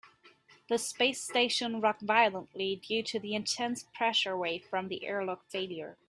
The 0.67 0.79
space 0.79 1.21
station 1.21 1.79
rocked 1.79 2.01
violently 2.01 2.75
due 2.77 3.03
to 3.03 3.19
the 3.19 3.35
intense 3.35 3.83
pressure 3.93 4.35
wave 4.35 4.65
from 4.65 4.87
the 4.87 5.05
airlock 5.05 5.45
failure. 5.45 5.99